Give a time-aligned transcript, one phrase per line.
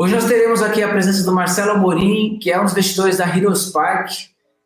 [0.00, 3.26] Hoje nós teremos aqui a presença do Marcelo Amorim, que é um dos investidores da
[3.26, 4.12] Heroes Park.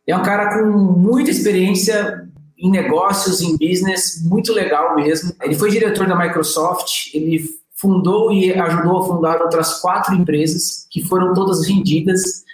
[0.07, 5.35] É um cara com muita experiência em negócios, em business, muito legal mesmo.
[5.41, 11.03] Ele foi diretor da Microsoft, ele fundou e ajudou a fundar outras quatro empresas, que
[11.03, 12.45] foram todas vendidas,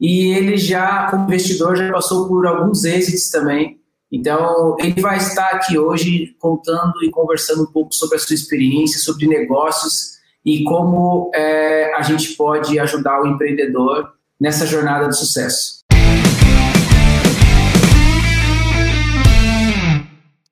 [0.00, 3.80] e ele já, como investidor, já passou por alguns êxitos também.
[4.10, 9.00] Então, ele vai estar aqui hoje contando e conversando um pouco sobre a sua experiência,
[9.00, 15.80] sobre negócios e como é, a gente pode ajudar o empreendedor nessa jornada de sucesso.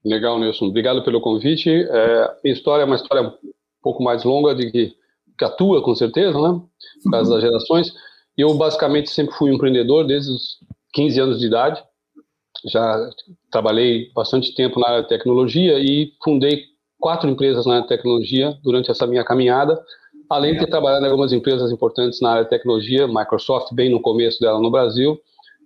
[0.04, 0.66] Legal, Nelson.
[0.66, 1.70] Obrigado pelo convite.
[1.70, 3.32] É, minha história é uma história um
[3.82, 4.94] pouco mais longa de que,
[5.38, 6.60] que a tua, com certeza, né?
[7.02, 7.92] Por causa das gerações.
[8.36, 10.58] Eu, basicamente, sempre fui empreendedor desde os
[10.92, 11.82] 15 anos de idade.
[12.66, 13.10] Já
[13.50, 16.64] trabalhei bastante tempo na área de tecnologia e fundei
[17.00, 19.80] quatro empresas na área de tecnologia durante essa minha caminhada,
[20.28, 24.00] além de ter trabalhado em algumas empresas importantes na área de tecnologia, Microsoft bem no
[24.00, 25.18] começo dela no Brasil,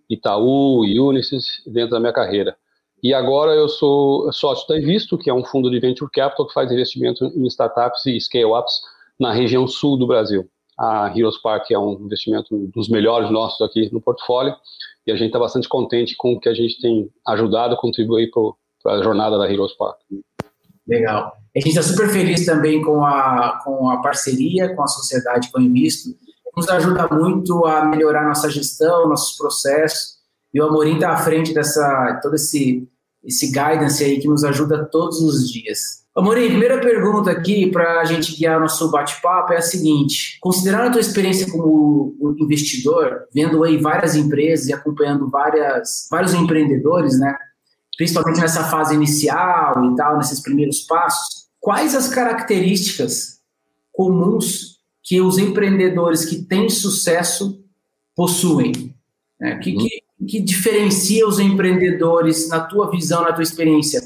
[0.08, 2.56] Itaú, Unisys, dentro da minha carreira.
[3.02, 6.52] E agora eu sou sócio da Invisto, que é um fundo de venture capital que
[6.52, 8.80] faz investimento em startups e scale-ups
[9.18, 10.48] na região sul do Brasil.
[10.78, 14.54] A Heroes Park é um investimento dos melhores nossos aqui no portfólio
[15.06, 18.30] e a gente está bastante contente com o que a gente tem ajudado contribuir
[18.82, 19.98] para a jornada da Heroes Park.
[20.86, 21.32] Legal.
[21.54, 25.60] A gente está super feliz também com a, com a parceria com a sociedade com
[25.60, 26.10] o Invisto.
[26.56, 30.18] Nos ajuda muito a melhorar nossa gestão, nossos processos.
[30.52, 32.88] E o Amorim está à frente dessa todo esse,
[33.24, 36.02] esse guidance aí que nos ajuda todos os dias.
[36.14, 40.90] Amorim, primeira pergunta aqui para a gente guiar nosso bate-papo é a seguinte: considerando a
[40.90, 47.34] tua experiência como investidor, vendo aí várias empresas e acompanhando várias, vários empreendedores, né?
[47.96, 53.40] Principalmente nessa fase inicial e tal, nesses primeiros passos, quais as características
[53.92, 57.62] comuns que os empreendedores que têm sucesso
[58.14, 58.94] possuem?
[59.40, 64.00] É, que, que, que diferencia os empreendedores, na tua visão, na tua experiência,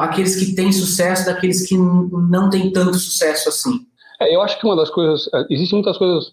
[0.00, 3.86] aqueles que têm sucesso daqueles que não têm tanto sucesso assim?
[4.20, 6.32] É, eu acho que uma das coisas, é, existem muitas coisas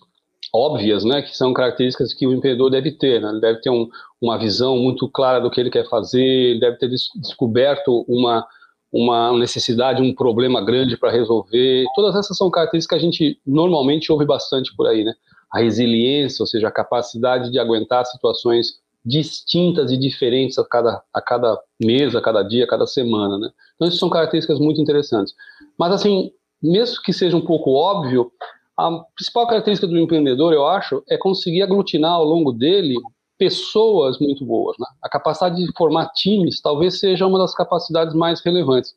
[0.53, 3.29] óbvias, né, que são características que o empreendedor deve ter, né?
[3.29, 3.87] ele deve ter um,
[4.21, 8.45] uma visão muito clara do que ele quer fazer, ele deve ter des descoberto uma,
[8.91, 14.11] uma necessidade, um problema grande para resolver, todas essas são características que a gente normalmente
[14.11, 15.13] ouve bastante por aí, né,
[15.51, 21.21] a resiliência, ou seja, a capacidade de aguentar situações distintas e diferentes a cada, a
[21.21, 25.33] cada mês, a cada dia, a cada semana, né, então isso são características muito interessantes,
[25.77, 26.31] mas assim,
[26.61, 28.31] mesmo que seja um pouco óbvio,
[28.77, 32.95] a principal característica do empreendedor, eu acho, é conseguir aglutinar ao longo dele
[33.37, 34.75] pessoas muito boas.
[34.79, 34.85] Né?
[35.01, 38.93] A capacidade de formar times talvez seja uma das capacidades mais relevantes.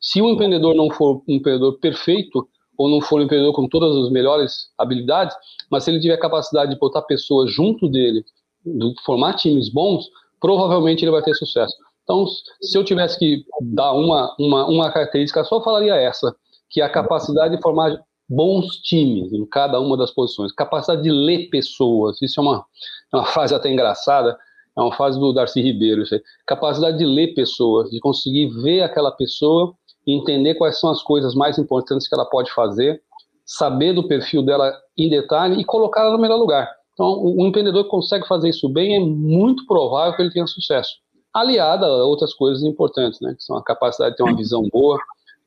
[0.00, 3.96] Se o empreendedor não for um empreendedor perfeito, ou não for um empreendedor com todas
[3.96, 5.36] as melhores habilidades,
[5.70, 8.24] mas se ele tiver capacidade de botar pessoas junto dele,
[8.64, 10.08] de formar times bons,
[10.40, 11.74] provavelmente ele vai ter sucesso.
[12.04, 12.24] Então,
[12.62, 16.34] se eu tivesse que dar uma, uma, uma característica, só falaria essa,
[16.70, 21.10] que é a capacidade de formar bons times em cada uma das posições, capacidade de
[21.10, 22.64] ler pessoas, isso é uma,
[23.12, 24.36] é uma fase até engraçada,
[24.76, 26.22] é uma fase do Darcy Ribeiro, isso aí.
[26.46, 29.74] capacidade de ler pessoas, de conseguir ver aquela pessoa
[30.06, 33.02] e entender quais são as coisas mais importantes que ela pode fazer,
[33.44, 36.70] saber do perfil dela em detalhe e colocá-la no melhor lugar.
[36.92, 40.96] Então, um empreendedor que consegue fazer isso bem é muito provável que ele tenha sucesso.
[41.32, 44.98] Aliada a outras coisas importantes, né, que são a capacidade de ter uma visão boa,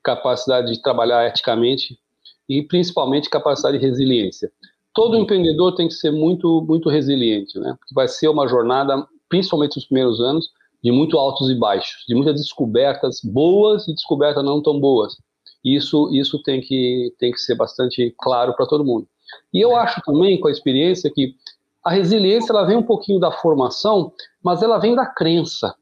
[0.03, 1.99] capacidade de trabalhar eticamente,
[2.51, 4.51] e principalmente capacidade de resiliência.
[4.93, 7.75] Todo empreendedor tem que ser muito, muito resiliente, né?
[7.79, 10.49] Porque vai ser uma jornada, principalmente nos primeiros anos,
[10.83, 15.15] de muito altos e baixos, de muitas descobertas boas e descobertas não tão boas.
[15.63, 19.07] Isso, isso tem que, tem que ser bastante claro para todo mundo.
[19.53, 21.35] E eu acho também, com a experiência, que
[21.85, 24.11] a resiliência ela vem um pouquinho da formação,
[24.43, 25.73] mas ela vem da crença.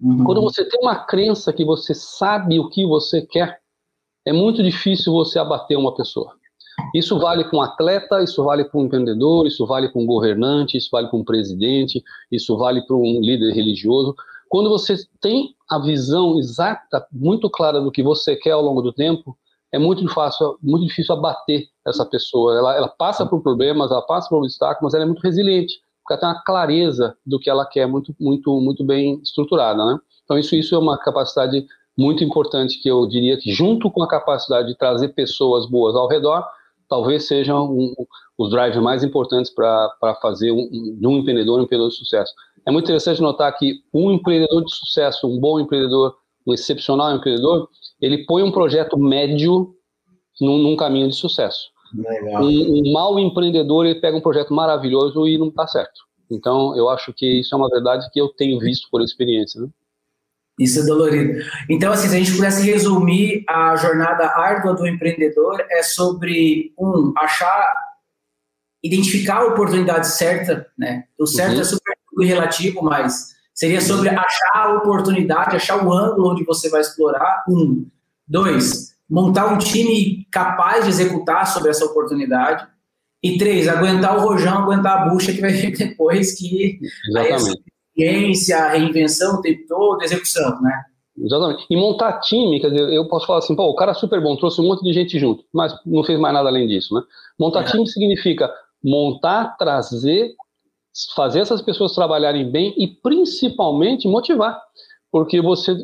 [0.00, 0.24] Uhum.
[0.24, 3.59] Quando você tem uma crença que você sabe o que você quer,
[4.26, 6.32] é muito difícil você abater uma pessoa.
[6.94, 11.24] Isso vale com atleta, isso vale um empreendedor, isso vale um governante, isso vale um
[11.24, 14.14] presidente, isso vale para um líder religioso.
[14.48, 18.92] Quando você tem a visão exata, muito clara do que você quer ao longo do
[18.92, 19.36] tempo,
[19.72, 22.58] é muito fácil, muito difícil abater essa pessoa.
[22.58, 26.14] Ela, ela passa por problemas, ela passa por obstáculos, mas ela é muito resiliente, porque
[26.14, 29.98] ela tem uma clareza do que ela quer muito, muito, muito bem estruturada, né?
[30.24, 31.64] Então isso, isso é uma capacidade
[32.00, 36.08] muito importante que eu diria que, junto com a capacidade de trazer pessoas boas ao
[36.08, 36.42] redor,
[36.88, 37.94] talvez sejam um,
[38.38, 42.32] os drives mais importantes para fazer um, de um empreendedor um empreendedor de sucesso.
[42.66, 46.16] É muito interessante notar que um empreendedor de sucesso, um bom empreendedor,
[46.46, 47.68] um excepcional empreendedor,
[48.00, 49.74] ele põe um projeto médio
[50.40, 51.68] num, num caminho de sucesso.
[51.94, 56.00] Um, um mau empreendedor ele pega um projeto maravilhoso e não está certo.
[56.30, 59.60] Então, eu acho que isso é uma verdade que eu tenho visto por experiência.
[59.60, 59.68] Né?
[60.60, 61.42] Isso é dolorido.
[61.70, 67.14] Então, assim, se a gente pudesse resumir a jornada árdua do empreendedor, é sobre, um,
[67.16, 67.72] achar,
[68.84, 71.04] identificar a oportunidade certa, né?
[71.18, 71.60] O certo uhum.
[71.62, 71.94] é super
[72.26, 77.86] relativo, mas seria sobre achar a oportunidade, achar o ângulo onde você vai explorar, um.
[78.28, 82.68] Dois, montar um time capaz de executar sobre essa oportunidade.
[83.22, 86.78] E três, aguentar o rojão, aguentar a bucha que vai vir depois, que
[87.08, 90.84] Exatamente ciência, reinvenção o tempo todo, execução, né?
[91.18, 91.66] Exatamente.
[91.68, 94.36] E montar time, quer dizer, eu posso falar assim, pô, o cara é super bom,
[94.36, 97.02] trouxe um monte de gente junto, mas não fez mais nada além disso, né?
[97.38, 97.64] Montar é.
[97.64, 98.50] time significa
[98.82, 100.32] montar, trazer,
[101.14, 104.60] fazer essas pessoas trabalharem bem e principalmente motivar.
[105.12, 105.76] Porque você,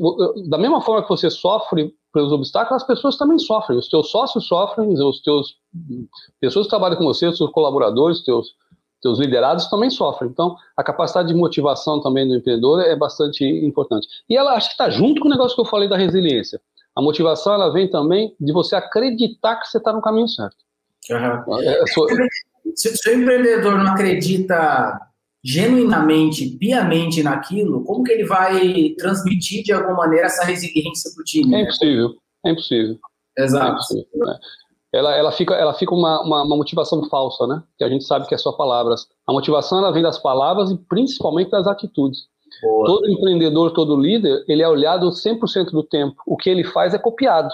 [0.48, 3.76] da mesma forma que você sofre pelos obstáculos, as pessoas também sofrem.
[3.76, 5.56] Os teus sócios sofrem, os teus
[6.40, 8.54] pessoas que trabalham com você, os seus colaboradores, os teus
[9.02, 10.30] seus liderados também sofrem.
[10.30, 14.06] Então, a capacidade de motivação também do empreendedor é bastante importante.
[14.28, 16.60] E ela acho que está junto com o negócio que eu falei da resiliência.
[16.94, 20.56] A motivação ela vem também de você acreditar que você está no caminho certo.
[21.10, 21.62] Uhum.
[21.62, 22.08] É, sua...
[22.74, 24.98] se, se o empreendedor não acredita
[25.44, 31.24] genuinamente, piamente naquilo, como que ele vai transmitir de alguma maneira essa resiliência para o
[31.24, 31.54] time?
[31.54, 32.14] É impossível,
[32.44, 32.98] é impossível.
[33.38, 33.66] Exato.
[33.66, 34.38] É impossível, né?
[34.96, 37.62] Ela, ela fica, ela fica uma, uma, uma, motivação falsa, né?
[37.76, 39.06] Que a gente sabe que é só palavras.
[39.26, 42.28] A motivação ela vem das palavras e principalmente das atitudes.
[42.62, 42.86] Boa.
[42.86, 46.16] Todo empreendedor, todo líder, ele é olhado 100% do tempo.
[46.26, 47.52] O que ele faz é copiado.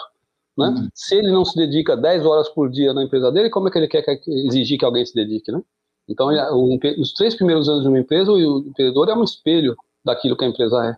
[0.56, 0.68] Né?
[0.68, 0.88] Uhum.
[0.94, 3.78] Se ele não se dedica 10 horas por dia na empresa dele, como é que
[3.78, 5.50] ele quer exigir que alguém se dedique?
[5.50, 5.60] Né?
[6.08, 9.74] Então, o, os três primeiros anos de uma empresa, o empreendedor é um espelho
[10.04, 10.96] daquilo que a empresa é.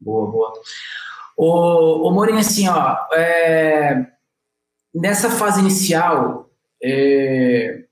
[0.00, 0.52] Boa, boa.
[1.36, 4.13] Ô, ô Morim, assim, ó, é,
[4.94, 6.50] nessa fase inicial,
[6.82, 7.84] é,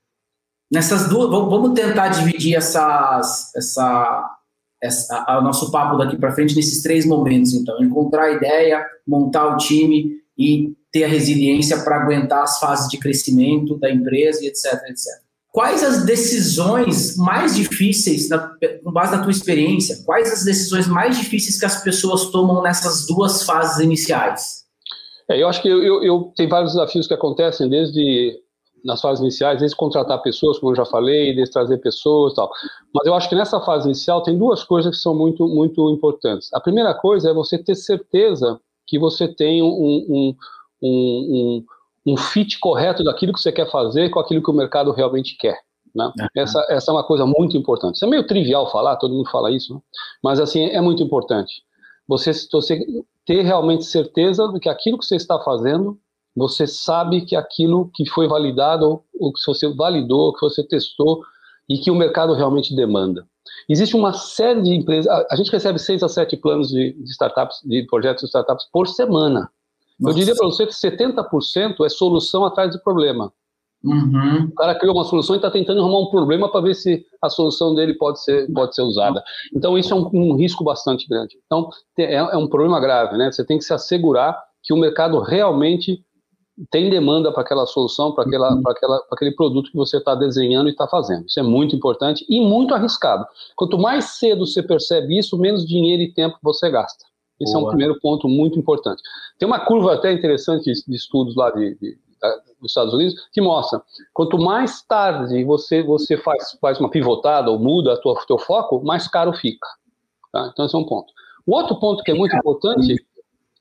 [0.70, 4.36] nessas duas, vamos tentar dividir essas, essa,
[4.82, 9.54] essa, o nosso papo daqui para frente nesses três momentos, então, encontrar a ideia, montar
[9.54, 14.74] o time e ter a resiliência para aguentar as fases de crescimento da empresa etc,
[14.88, 15.22] etc.
[15.50, 18.38] Quais as decisões mais difíceis, na,
[18.82, 23.06] com base na tua experiência, quais as decisões mais difíceis que as pessoas tomam nessas
[23.06, 24.61] duas fases iniciais?
[25.32, 28.38] É, eu acho que eu, eu, eu tem vários desafios que acontecem desde
[28.84, 32.50] nas fases iniciais, desde contratar pessoas, como eu já falei, desde trazer pessoas e tal.
[32.92, 36.52] Mas eu acho que nessa fase inicial tem duas coisas que são muito, muito importantes.
[36.52, 40.36] A primeira coisa é você ter certeza que você tem um, um,
[40.82, 41.64] um,
[42.06, 45.36] um, um fit correto daquilo que você quer fazer com aquilo que o mercado realmente
[45.38, 45.58] quer.
[45.94, 46.06] Né?
[46.06, 46.26] Uhum.
[46.36, 47.96] Essa, essa é uma coisa muito importante.
[47.96, 49.80] Isso é meio trivial falar, todo mundo fala isso, né?
[50.24, 51.62] mas assim, é muito importante.
[52.08, 52.84] Você, você
[53.24, 55.98] ter realmente certeza do que aquilo que você está fazendo,
[56.34, 61.22] você sabe que aquilo que foi validado, ou que você validou, que você testou
[61.68, 63.26] e que o mercado realmente demanda.
[63.68, 67.60] Existe uma série de empresas, a, gente recebe seis a sete planos de, de startups,
[67.64, 69.50] de projetos de startups por semana.
[70.00, 70.16] Nossa.
[70.16, 73.32] Eu diria para você que 70% é solução atrás de problema.
[73.84, 74.44] Uhum.
[74.44, 77.28] O cara criou uma solução e está tentando arrumar um problema para ver se a
[77.28, 79.22] solução dele pode ser, pode ser usada.
[79.54, 81.36] Então, isso é um, um risco bastante grande.
[81.46, 81.68] Então,
[81.98, 83.30] é, é, um problema grave, né?
[83.30, 86.04] Você tem que se assegurar que o mercado realmente
[86.70, 88.62] tem demanda para aquela solução, para aquela, uhum.
[88.66, 91.26] aquela, aquele produto que você está desenhando e está fazendo.
[91.26, 93.26] Isso é muito importante e muito arriscado.
[93.56, 97.04] Quanto mais cedo você percebe isso, menos dinheiro e tempo você gasta.
[97.40, 97.64] Esse Boa.
[97.64, 99.02] é um primeiro ponto muito importante.
[99.38, 101.98] Tem uma curva até interessante de estudos lá de, de
[102.60, 107.58] dos Estados Unidos, que mostra quanto mais tarde você você faz, faz uma pivotada ou
[107.58, 109.66] muda o teu foco, mais caro fica.
[110.32, 110.50] Tá?
[110.52, 111.12] Então esse é um ponto.
[111.46, 112.96] O outro ponto que é muito importante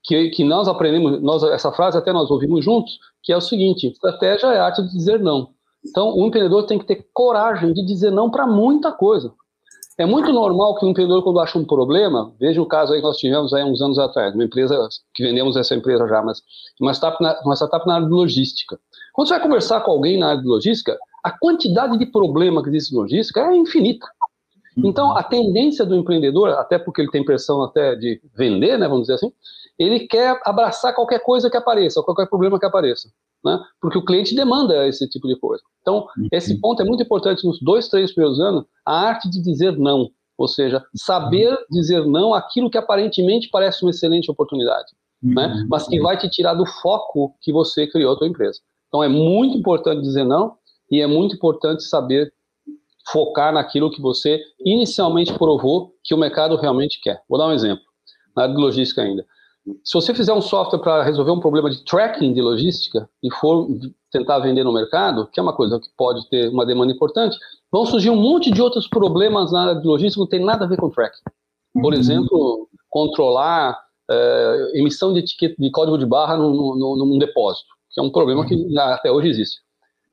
[0.04, 3.88] que, que nós aprendemos, nós, essa frase até nós ouvimos juntos, que é o seguinte:
[3.88, 5.50] estratégia é a arte de dizer não.
[5.84, 9.32] Então, o empreendedor tem que ter coragem de dizer não para muita coisa.
[10.02, 13.06] É muito normal que o empreendedor, quando acha um problema, veja o caso aí que
[13.06, 14.76] nós tivemos aí uns anos atrás, uma empresa
[15.14, 16.42] que vendemos essa empresa já, mas
[16.80, 18.80] uma startup na, uma startup na área de logística.
[19.12, 22.68] Quando você vai conversar com alguém na área de logística, a quantidade de problema que
[22.70, 24.04] existe em logística é infinita.
[24.76, 24.88] Uhum.
[24.88, 29.02] Então, a tendência do empreendedor, até porque ele tem pressão até de vender, né, vamos
[29.02, 29.32] dizer assim,
[29.78, 33.08] ele quer abraçar qualquer coisa que apareça, qualquer problema que apareça,
[33.44, 35.62] né, porque o cliente demanda esse tipo de coisa.
[35.80, 36.28] Então, uhum.
[36.32, 40.10] esse ponto é muito importante nos dois, três primeiros anos, a arte de dizer não,
[40.38, 45.66] ou seja, saber dizer não àquilo que aparentemente parece uma excelente oportunidade, né, uhum.
[45.68, 48.60] mas que vai te tirar do foco que você criou a tua empresa.
[48.88, 50.56] Então é muito importante dizer não
[50.90, 52.32] e é muito importante saber
[53.10, 57.20] focar naquilo que você inicialmente provou que o mercado realmente quer.
[57.28, 57.82] Vou dar um exemplo,
[58.36, 59.26] na área de logística ainda.
[59.84, 63.68] Se você fizer um software para resolver um problema de tracking de logística e for
[64.10, 67.38] tentar vender no mercado, que é uma coisa que pode ter uma demanda importante,
[67.70, 70.64] vão surgir um monte de outros problemas na área de logística que não tem nada
[70.64, 71.22] a ver com tracking.
[71.74, 71.98] Por uhum.
[71.98, 73.78] exemplo, controlar
[74.10, 78.10] é, emissão de etiqueta de código de barra num, num, num, depósito, que é um
[78.10, 79.60] problema que até hoje existe.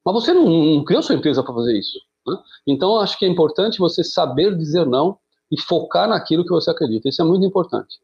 [0.06, 2.00] Mas você não, não criou sua empresa para fazer isso.
[2.26, 2.38] Né?
[2.68, 5.18] Então, acho que é importante você saber dizer não
[5.52, 7.10] e focar naquilo que você acredita.
[7.10, 7.98] Isso é muito importante.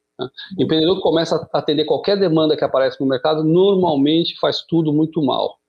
[0.58, 4.94] O empreendedor que começa a atender qualquer demanda que aparece no mercado, normalmente faz tudo
[4.94, 5.60] muito mal.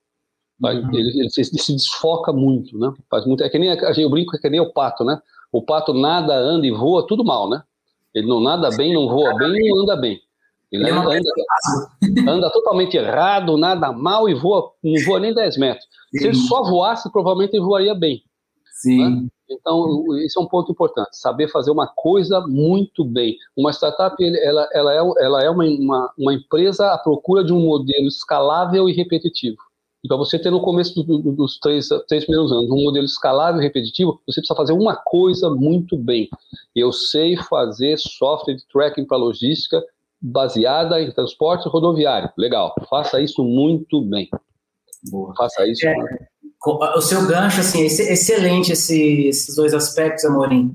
[0.62, 0.70] Uhum.
[0.94, 2.92] Ele, ele, se, ele, se, desfoca muito, né?
[3.10, 5.20] Faz muito, é que nem, eu brinco é que nem o pato, né?
[5.52, 7.62] O pato nada, anda e voa, tudo mal, né?
[8.14, 10.18] Ele não nada bem, não voa bem, não anda bem.
[10.72, 15.86] Ele, anda, anda, anda, totalmente errado, nada mal e voa, não voa nem 10 metros.
[16.10, 18.22] Se ele só voasse, provavelmente ele voaria bem.
[18.72, 18.98] Sim.
[18.98, 19.28] Né?
[19.48, 23.36] Então, isso é um ponto importante, saber fazer uma coisa muito bem.
[23.56, 27.60] Uma startup, ela, ela é, ela é uma, uma, uma empresa à procura de um
[27.60, 29.58] modelo escalável e repetitivo.
[30.04, 33.04] E para você ter no começo do, do, dos três, três primeiros anos um modelo
[33.04, 36.28] escalável e repetitivo, você precisa fazer uma coisa muito bem.
[36.74, 39.82] Eu sei fazer software de tracking para logística
[40.20, 42.30] baseada em transporte rodoviário.
[42.36, 44.28] Legal, faça isso muito bem.
[45.10, 45.34] Boa.
[45.36, 45.86] Faça isso.
[45.86, 45.94] É,
[46.72, 50.74] o seu gancho, assim, é excelente esse, esses dois aspectos, Amorim.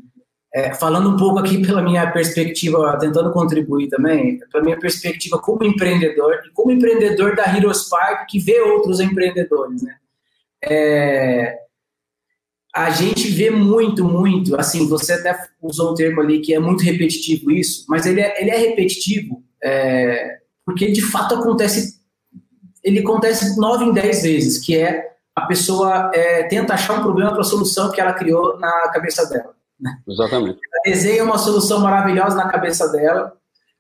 [0.54, 5.64] É, falando um pouco aqui pela minha perspectiva, tentando contribuir também, pela minha perspectiva como
[5.64, 9.96] empreendedor e como empreendedor da Heroes Park que vê outros empreendedores, né?
[10.64, 11.58] É,
[12.76, 16.84] a gente vê muito, muito, assim, você até usou um termo ali que é muito
[16.84, 22.00] repetitivo isso, mas ele é, ele é repetitivo é, porque de fato acontece,
[22.84, 27.32] ele acontece nove em dez vezes, que é a pessoa é, tenta achar um problema
[27.32, 29.54] para a solução que ela criou na cabeça dela.
[29.80, 29.98] Né?
[30.08, 30.60] Exatamente.
[30.74, 33.34] Ela desenha uma solução maravilhosa na cabeça dela.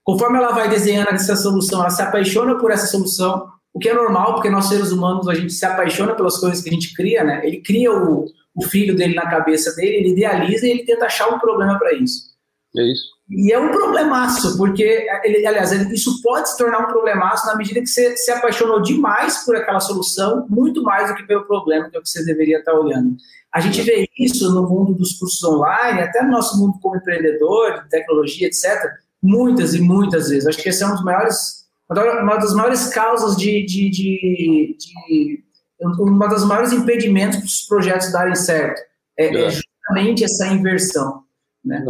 [0.03, 3.93] Conforme ela vai desenhando essa solução, ela se apaixona por essa solução, o que é
[3.93, 7.23] normal, porque nós seres humanos a gente se apaixona pelas coisas que a gente cria,
[7.23, 7.45] né?
[7.45, 11.29] Ele cria o, o filho dele na cabeça dele, ele idealiza e ele tenta achar
[11.29, 12.31] um problema para isso.
[12.75, 13.03] É isso.
[13.33, 17.79] E é um problemaço, porque, ele, aliás, isso pode se tornar um problemaço na medida
[17.79, 21.95] que você se apaixonou demais por aquela solução, muito mais do que pelo problema que,
[21.95, 23.15] é o que você deveria estar olhando.
[23.53, 27.83] A gente vê isso no mundo dos cursos online, até no nosso mundo como empreendedor,
[27.83, 28.91] de tecnologia, etc.,
[29.23, 30.47] muitas e muitas vezes.
[30.47, 35.43] Acho que esse é um maiores, uma das maiores causas de, de, de, de
[35.79, 38.81] uma das maiores impedimentos para os projetos darem certo.
[39.17, 39.45] É, é.
[39.45, 41.23] é justamente essa inversão.
[41.63, 41.81] Né?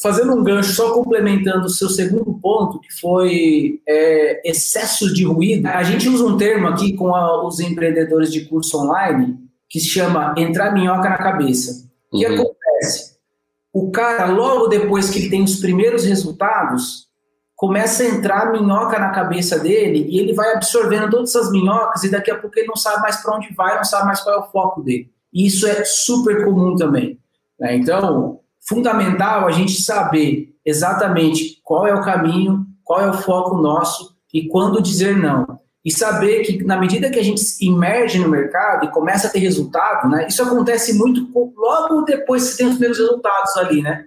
[0.00, 5.66] Fazendo um gancho, só complementando o seu segundo ponto, que foi é, excesso de ruído,
[5.66, 9.36] a gente usa um termo aqui com a, os empreendedores de curso online
[9.68, 11.88] que se chama entrar minhoca na cabeça.
[12.10, 12.34] O que uhum.
[12.34, 13.18] acontece?
[13.72, 17.08] O cara, logo depois que ele tem os primeiros resultados,
[17.54, 22.10] começa a entrar minhoca na cabeça dele e ele vai absorvendo todas essas minhocas e
[22.10, 24.38] daqui a pouco ele não sabe mais para onde vai, não sabe mais qual é
[24.38, 25.10] o foco dele.
[25.32, 27.18] E isso é super comum também.
[27.58, 27.76] Né?
[27.76, 34.16] Então, fundamental a gente saber exatamente qual é o caminho, qual é o foco nosso
[34.32, 35.58] e quando dizer não.
[35.84, 39.38] E saber que, na medida que a gente se no mercado e começa a ter
[39.38, 44.04] resultado, né, isso acontece muito logo depois que você tem os primeiros resultados ali, né?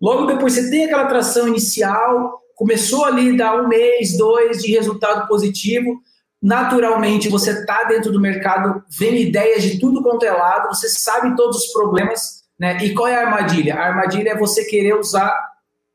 [0.00, 4.70] Logo depois você tem aquela atração inicial, começou ali a dar um mês, dois de
[4.70, 5.98] resultado positivo,
[6.40, 11.34] naturalmente você está dentro do mercado, vem ideias de tudo quanto é lado, você sabe
[11.34, 12.78] todos os problemas, né?
[12.84, 13.74] E qual é a armadilha?
[13.74, 15.34] A armadilha é você querer usar,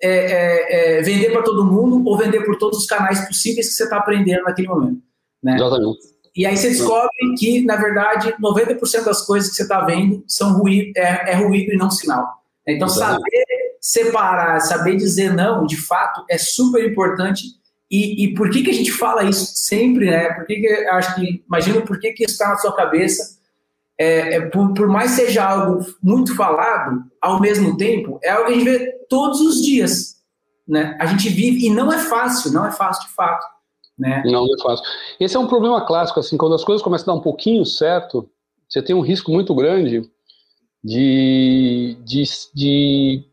[0.02, 3.74] é, é, é, vender para todo mundo ou vender por todos os canais possíveis que
[3.74, 5.02] você está aprendendo naquele momento.
[5.42, 5.56] Né?
[5.56, 6.20] Exatamente.
[6.36, 10.58] E aí você descobre que, na verdade, 90% das coisas que você está vendo são
[10.58, 12.44] ruído, é, é, ruído e não sinal.
[12.68, 13.24] Então, Exatamente.
[13.24, 13.46] saber
[13.82, 17.44] separar, saber dizer não, de fato, é super importante.
[17.90, 20.32] E, e por que, que a gente fala isso sempre, né?
[20.34, 23.39] Por que, que acho que, imagino por que, que isso está na sua cabeça
[24.00, 28.54] é, é, por, por, mais seja algo muito falado, ao mesmo tempo, é algo que
[28.54, 30.16] a gente vê todos os dias.
[30.66, 30.98] Né?
[31.02, 33.46] A gente vive, e não é fácil, não é fácil de fato.
[33.98, 34.24] Né?
[34.26, 34.86] Não, não é fácil.
[35.20, 38.30] Esse é um problema clássico, assim, quando as coisas começam a dar um pouquinho certo,
[38.70, 40.10] você tem um risco muito grande
[40.82, 42.24] de, de,
[42.56, 43.26] de,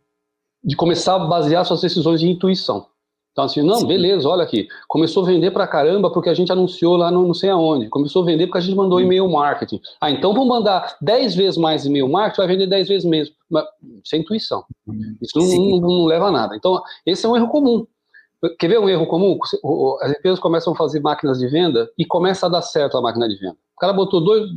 [0.64, 2.88] de começar a basear suas decisões de intuição.
[3.36, 3.86] Então, assim, não, Sim.
[3.86, 4.66] beleza, olha aqui.
[4.88, 7.86] Começou a vender pra caramba porque a gente anunciou lá no não sei aonde.
[7.90, 9.78] Começou a vender porque a gente mandou e-mail marketing.
[10.00, 13.34] Ah, então vamos mandar 10 vezes mais e-mail marketing, vai vender 10 vezes mesmo.
[13.50, 13.66] Mas,
[14.06, 14.64] sem intuição.
[15.20, 16.56] Isso não, não, não, leva a nada.
[16.56, 17.86] Então, esse é um erro comum.
[18.58, 19.38] Quer ver um erro comum?
[20.00, 23.28] As empresas começam a fazer máquinas de venda e começa a dar certo a máquina
[23.28, 23.56] de venda.
[23.76, 24.48] O cara botou dois,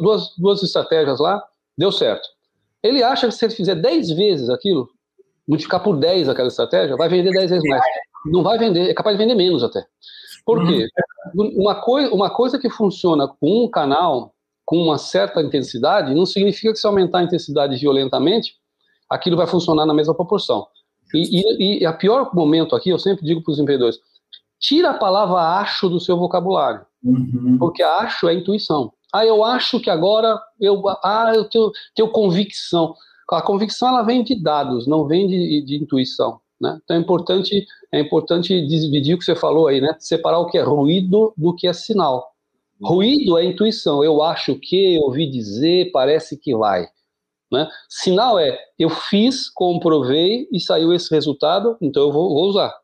[0.00, 1.42] duas, duas estratégias lá,
[1.76, 2.28] deu certo.
[2.84, 4.88] Ele acha que se ele fizer 10 vezes aquilo,
[5.46, 7.82] multiplicar por 10 aquela estratégia, vai vender 10 vezes mais.
[8.26, 9.84] Não vai vender, é capaz de vender menos até.
[10.44, 10.88] Por quê?
[11.34, 11.52] Uhum.
[11.56, 14.34] Uma, coi uma coisa que funciona com um canal
[14.64, 18.54] com uma certa intensidade não significa que se aumentar a intensidade violentamente,
[19.10, 20.66] aquilo vai funcionar na mesma proporção.
[21.14, 23.98] E, e, e a pior momento aqui, eu sempre digo para os empreendedores,
[24.58, 27.58] tira a palavra acho do seu vocabulário, uhum.
[27.58, 28.92] porque acho é intuição.
[29.12, 32.94] Ah, eu acho que agora eu, ah, eu tenho, tenho convicção.
[33.32, 36.40] A convicção ela vem de dados, não vem de, de intuição.
[36.60, 36.78] Né?
[36.84, 39.96] Então é importante, é importante dividir o que você falou aí, né?
[39.98, 42.30] Separar o que é ruído do que é sinal.
[42.80, 44.02] Ruído é intuição.
[44.02, 46.86] Eu acho que, eu ouvi dizer, parece que vai.
[47.50, 47.68] Né?
[47.88, 52.74] Sinal é eu fiz, comprovei e saiu esse resultado, então eu vou, vou usar.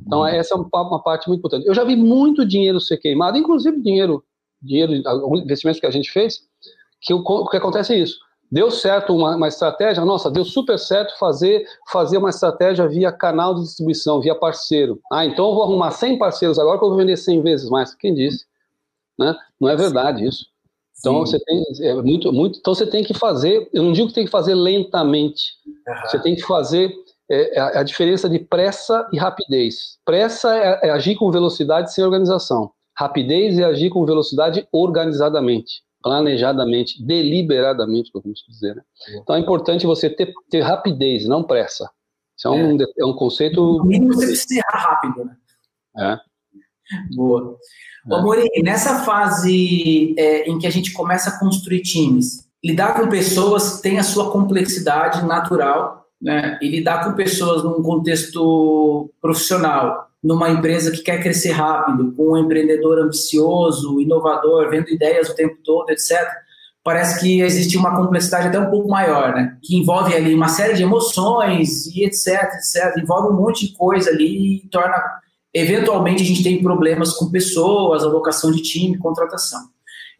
[0.00, 0.26] Então uhum.
[0.26, 1.66] essa é uma, uma, parte muito importante.
[1.66, 4.24] Eu já vi muito dinheiro ser queimado, inclusive dinheiro,
[4.60, 4.92] dinheiro,
[5.36, 6.40] investimentos que a gente fez,
[7.00, 8.18] que o que acontece é isso.
[8.54, 13.52] Deu certo uma, uma, estratégia, nossa, deu super certo fazer, fazer uma estratégia via canal
[13.52, 15.00] de distribuição, via parceiro.
[15.12, 17.96] Ah, então eu vou arrumar 100 parceiros agora que eu vou vender 100 vezes mais.
[17.96, 18.46] Quem disse?
[19.18, 19.34] Né?
[19.60, 20.46] Não é verdade isso.
[21.00, 22.60] Então você tem é muito, muito.
[22.60, 23.68] Então você tem que fazer.
[23.72, 25.54] Eu não digo que tem que fazer lentamente.
[25.66, 25.94] Uhum.
[26.04, 26.94] Você tem que fazer
[27.28, 29.98] é, a, a, diferença de pressa e rapidez.
[30.04, 32.70] Pressa é, é, agir com velocidade sem organização.
[32.96, 38.76] Rapidez é agir com velocidade organizadamente, planejadamente, deliberadamente, podemos dizer.
[38.76, 38.82] Né?
[39.22, 41.90] Então é importante você ter, ter rapidez, não pressa.
[42.36, 42.84] Isso é um, é.
[42.98, 43.78] é um conceito.
[43.78, 45.36] No mínimo você precisa ser rápido, né?
[45.96, 46.18] É.
[47.16, 47.56] Boa.
[48.10, 53.08] Ô, Morim, nessa fase é, em que a gente começa a construir times, lidar com
[53.08, 56.58] pessoas tem a sua complexidade natural, né?
[56.60, 62.38] E lidar com pessoas num contexto profissional, numa empresa que quer crescer rápido, com um
[62.38, 66.18] empreendedor ambicioso, inovador, vendo ideias o tempo todo, etc.
[66.82, 69.56] Parece que existe uma complexidade até um pouco maior, né?
[69.62, 72.96] Que envolve ali uma série de emoções e etc, etc.
[72.96, 74.96] Envolve um monte de coisa ali e torna
[75.54, 79.60] Eventualmente, a gente tem problemas com pessoas, alocação de time, contratação.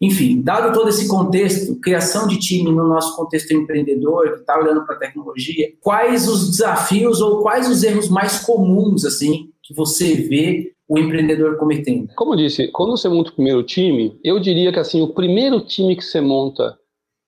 [0.01, 4.85] Enfim, dado todo esse contexto, criação de time no nosso contexto empreendedor, que está olhando
[4.85, 10.15] para a tecnologia, quais os desafios ou quais os erros mais comuns, assim, que você
[10.15, 12.09] vê o empreendedor cometendo?
[12.15, 15.61] Como eu disse, quando você monta o primeiro time, eu diria que, assim, o primeiro
[15.61, 16.77] time que você monta,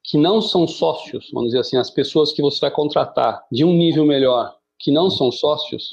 [0.04, 3.74] que não são sócios, vamos dizer assim, as pessoas que você vai contratar de um
[3.74, 5.90] nível melhor, que não são sócios,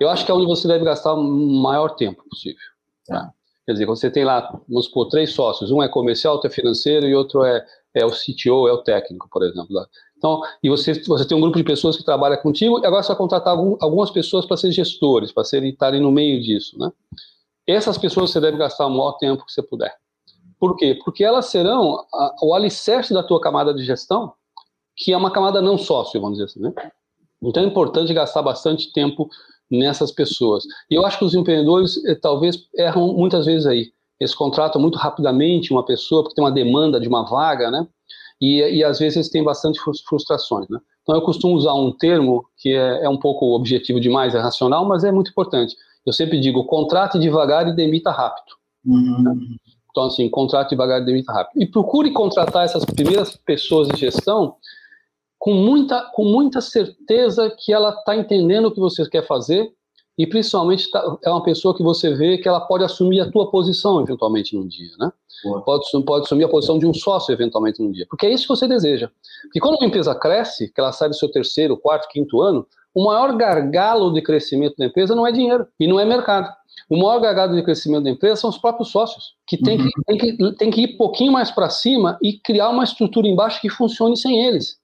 [0.00, 2.60] eu acho que é onde você deve gastar o maior tempo possível.
[3.06, 3.32] Tá?
[3.66, 7.04] Quer dizer, você tem lá, vamos supor, três sócios, um é comercial, outro é financeiro
[7.04, 9.66] e outro é, é o CTO, é o técnico, por exemplo.
[10.16, 13.08] Então, e você, você tem um grupo de pessoas que trabalha contigo e agora você
[13.08, 16.92] vai contratar algum, algumas pessoas para ser gestores, para serem, estarem no meio disso, né?
[17.66, 19.92] Essas pessoas você deve gastar o maior tempo que você puder.
[20.60, 20.96] Por quê?
[21.04, 24.32] Porque elas serão a, o alicerce da tua camada de gestão,
[24.94, 26.72] que é uma camada não sócio, vamos dizer assim, né?
[27.42, 29.28] Então é importante gastar bastante tempo
[29.70, 30.64] nessas pessoas.
[30.90, 33.90] E eu acho que os empreendedores eh, talvez erram muitas vezes aí.
[34.20, 37.86] Eles contratam muito rapidamente uma pessoa porque tem uma demanda de uma vaga, né?
[38.40, 40.78] E, e às vezes eles têm bastante frustrações, né?
[41.02, 44.84] Então eu costumo usar um termo que é, é um pouco objetivo demais, é racional,
[44.84, 45.76] mas é muito importante.
[46.04, 48.54] Eu sempre digo, contrate devagar e demita rápido.
[48.84, 49.22] Uhum.
[49.22, 49.34] Né?
[49.90, 51.62] Então, assim, contrate devagar e demita rápido.
[51.62, 54.56] E procure contratar essas primeiras pessoas de gestão
[55.38, 59.72] com muita, com muita certeza que ela está entendendo o que você quer fazer
[60.18, 63.50] e principalmente tá, é uma pessoa que você vê que ela pode assumir a tua
[63.50, 65.12] posição eventualmente num dia, né?
[65.64, 68.48] Pode, pode assumir a posição de um sócio eventualmente num dia, porque é isso que
[68.48, 69.10] você deseja.
[69.42, 73.04] Porque quando uma empresa cresce, que ela sai do seu terceiro, quarto, quinto ano, o
[73.04, 76.50] maior gargalo de crescimento da empresa não é dinheiro e não é mercado.
[76.88, 79.84] O maior gargalo de crescimento da empresa são os próprios sócios, que tem, uhum.
[79.84, 83.28] que, tem, que, tem que ir um pouquinho mais para cima e criar uma estrutura
[83.28, 84.78] embaixo que funcione sem eles.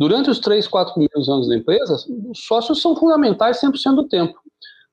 [0.00, 4.40] Durante os três, quatro primeiros anos da empresa, os sócios são fundamentais 100% do tempo.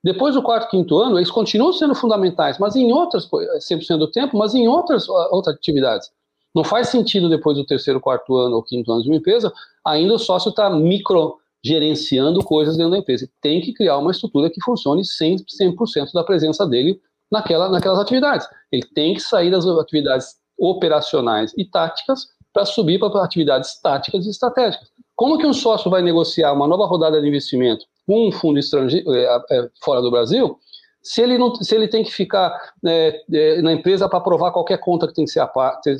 [0.04, 4.38] Depois do quarto, quinto ano, eles continuam sendo fundamentais, mas em outras, 100% do tempo,
[4.38, 6.12] mas em outras, outras atividades.
[6.54, 9.54] Não faz sentido depois do terceiro, quarto ano ou quinto ano de uma empresa,
[9.86, 13.30] ainda o sócio está micro gerenciando coisas dentro da empresa.
[13.42, 15.46] Tem que criar uma estrutura que funcione 100%,
[15.88, 17.00] 100 da presença dele
[17.32, 18.46] naquela, naquelas atividades.
[18.72, 24.30] Ele tem que sair das atividades operacionais e táticas para subir para atividades táticas e
[24.30, 24.97] estratégicas.
[25.18, 29.12] Como que um sócio vai negociar uma nova rodada de investimento com um fundo estrangeiro
[29.12, 30.60] é, é, fora do Brasil,
[31.02, 34.78] se ele, não, se ele tem que ficar é, é, na empresa para aprovar qualquer
[34.78, 35.44] conta que tem que ser,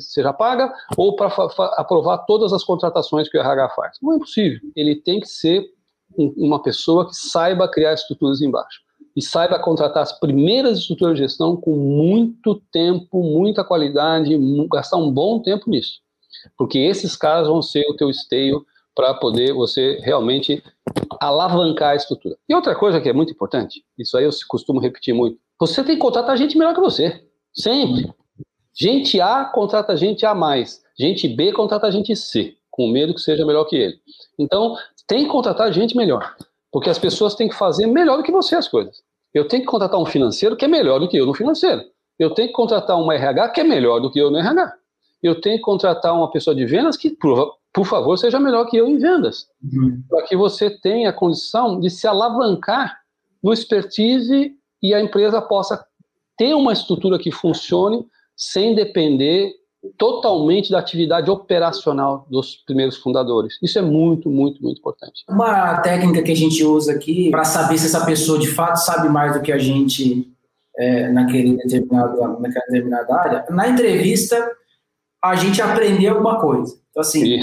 [0.00, 1.32] seja paga ou para
[1.76, 3.98] aprovar todas as contratações que o RH faz?
[4.00, 4.60] Não é possível.
[4.76, 5.66] Ele tem que ser
[6.16, 8.80] um, uma pessoa que saiba criar estruturas embaixo
[9.16, 14.30] e saiba contratar as primeiras estruturas de gestão com muito tempo, muita qualidade,
[14.70, 16.00] gastar um bom tempo nisso.
[16.56, 18.64] Porque esses caras vão ser o teu esteio
[18.98, 20.60] para poder você realmente
[21.20, 22.36] alavancar a estrutura.
[22.48, 25.94] E outra coisa que é muito importante, isso aí eu costumo repetir muito, você tem
[25.94, 28.12] que contratar gente melhor que você, sempre.
[28.76, 33.46] Gente A contrata gente A mais, gente B contrata gente C, com medo que seja
[33.46, 34.00] melhor que ele.
[34.36, 34.74] Então,
[35.06, 36.34] tem que contratar gente melhor,
[36.72, 39.00] porque as pessoas têm que fazer melhor do que você as coisas.
[39.32, 41.84] Eu tenho que contratar um financeiro que é melhor do que eu no financeiro.
[42.18, 44.72] Eu tenho que contratar uma RH que é melhor do que eu no RH.
[45.22, 48.76] Eu tenho que contratar uma pessoa de vendas que, por, por favor, seja melhor que
[48.76, 49.46] eu em vendas.
[49.62, 50.02] Uhum.
[50.08, 52.98] Para que você tenha a condição de se alavancar
[53.42, 54.52] no expertise
[54.82, 55.84] e a empresa possa
[56.36, 59.52] ter uma estrutura que funcione sem depender
[59.96, 63.58] totalmente da atividade operacional dos primeiros fundadores.
[63.62, 65.24] Isso é muito, muito, muito importante.
[65.28, 69.08] Uma técnica que a gente usa aqui para saber se essa pessoa de fato sabe
[69.08, 70.32] mais do que a gente
[70.76, 74.36] é, naquele determinado, naquela determinada área, na entrevista
[75.22, 76.74] a gente aprendeu alguma coisa.
[76.90, 77.40] Então, assim,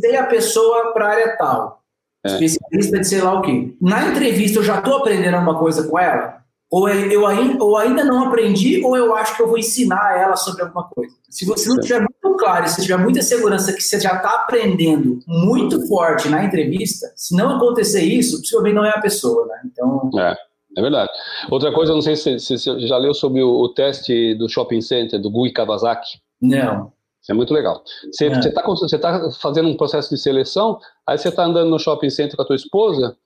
[0.00, 1.82] tem a pessoa para a área tal,
[2.24, 2.32] é.
[2.32, 3.74] especialista de sei lá o quê.
[3.80, 6.42] Na entrevista eu já estou aprendendo alguma coisa com ela?
[6.70, 10.34] Ou eu ainda, ou ainda não aprendi, ou eu acho que eu vou ensinar ela
[10.34, 11.14] sobre alguma coisa.
[11.30, 15.20] Se você não tiver muito claro, se tiver muita segurança que você já está aprendendo
[15.26, 19.60] muito forte na entrevista, se não acontecer isso, possivelmente não é a pessoa, né?
[19.66, 20.10] Então.
[20.18, 20.34] É.
[20.76, 21.08] É verdade.
[21.50, 24.80] Outra coisa, não sei se, se você já leu sobre o, o, teste do shopping
[24.80, 26.18] center, do Gui Kawasaki.
[26.42, 26.92] Não.
[27.24, 27.82] Isso é muito legal.
[28.12, 32.10] Você está você tá fazendo um processo de seleção, aí você está andando no shopping
[32.10, 33.16] center com a tua esposa,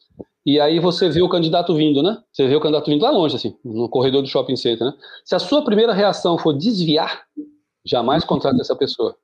[0.46, 2.16] e aí você vê o candidato vindo, né?
[2.32, 4.94] Você vê o candidato vindo lá longe, assim, no corredor do shopping center, né?
[5.24, 7.22] Se a sua primeira reação for desviar,
[7.84, 9.16] jamais contrate essa pessoa.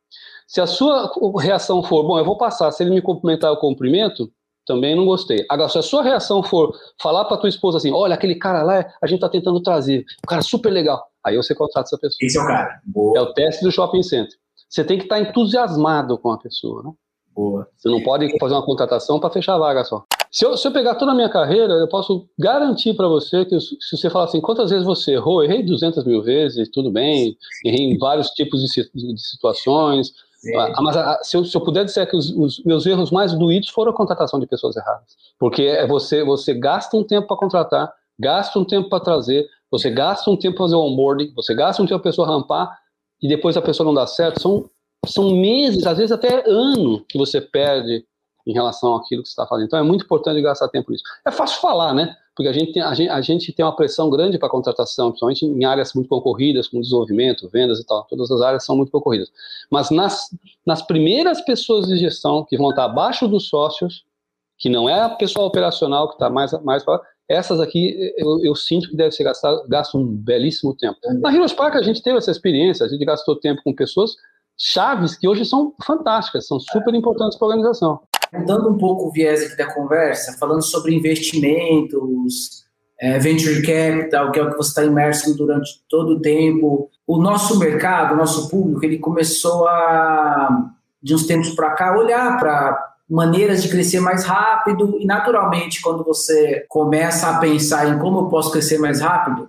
[0.48, 1.08] Se a sua
[1.40, 4.28] reação for, bom, eu vou passar, se ele me cumprimentar, eu cumprimento,
[4.66, 5.46] também não gostei.
[5.48, 8.84] Agora, se a sua reação for falar para tua esposa assim, olha, aquele cara lá,
[9.00, 12.18] a gente tá tentando trazer, o cara super legal, aí você contrata essa pessoa.
[12.20, 12.80] Esse é o cara.
[12.84, 13.18] Boa.
[13.18, 14.36] É o teste do shopping center.
[14.68, 16.92] Você tem que estar entusiasmado com a pessoa, né?
[17.34, 17.68] Boa.
[17.76, 20.04] Você não pode fazer uma contratação para fechar a vaga só.
[20.30, 23.60] Se eu, se eu, pegar toda a minha carreira, eu posso garantir para você que
[23.60, 25.44] se você falar assim, quantas vezes você errou?
[25.44, 27.36] Errei 200 mil vezes, tudo bem.
[27.64, 30.12] Errei em vários tipos de, de situações.
[30.56, 33.32] Ah, mas ah, se eu, se eu, puder dizer que os, os, meus erros mais
[33.32, 35.16] doídos foram a contratação de pessoas erradas.
[35.38, 39.88] Porque é você, você gasta um tempo para contratar, gasta um tempo para trazer, você
[39.88, 42.76] gasta um tempo para fazer o onboarding, você gasta um tempo para a pessoa rampar
[43.24, 44.38] e depois a pessoa não dá certo.
[44.38, 44.68] São,
[45.06, 48.04] são meses, às vezes até ano que você perde
[48.46, 49.64] em relação àquilo que você está fazendo.
[49.64, 51.02] Então é muito importante gastar tempo nisso.
[51.26, 52.14] É fácil falar, né?
[52.36, 55.46] Porque a gente tem, a gente, a gente tem uma pressão grande para contratação, principalmente
[55.46, 58.04] em áreas muito concorridas, como desenvolvimento, vendas e tal.
[58.10, 59.32] Todas as áreas são muito concorridas.
[59.70, 60.28] Mas nas,
[60.66, 64.04] nas primeiras pessoas de gestão que vão estar abaixo dos sócios,
[64.58, 66.84] que não é a pessoa operacional que está mais, mais
[67.28, 70.98] essas aqui eu, eu, sinto que deve ser gastado, gasto um belíssimo tempo.
[71.20, 74.12] Na Heroes Park a gente teve essa experiência, a gente gastou tempo com pessoas
[74.56, 78.00] chaves que hoje são fantásticas, são super importantes para a organização
[78.38, 82.64] mudando um pouco o viés aqui da conversa, falando sobre investimentos,
[83.00, 86.90] é, venture capital, que é o que você está imerso durante todo o tempo.
[87.06, 90.70] O nosso mercado, o nosso público, ele começou a,
[91.02, 96.02] de uns tempos para cá, olhar para maneiras de crescer mais rápido e naturalmente quando
[96.02, 99.48] você começa a pensar em como eu posso crescer mais rápido,